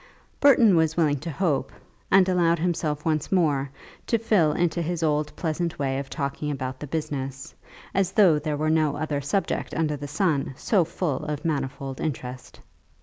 [0.39, 1.71] Burton was willing to hope,
[2.09, 3.69] and allowed himself once more
[4.07, 7.53] to fall into his old pleasant way of talking about the business
[7.93, 12.59] as though there were no other subject under the sun so full of manifold interest.